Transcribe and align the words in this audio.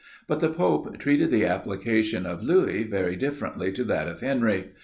But 0.25 0.39
the 0.39 0.49
pope 0.49 0.97
treated 0.97 1.29
the 1.29 1.45
application 1.45 2.25
of 2.25 2.41
Louis, 2.41 2.85
very 2.85 3.15
differently 3.15 3.71
to 3.73 3.83
that 3.83 4.07
of 4.07 4.21
Henry. 4.21 4.71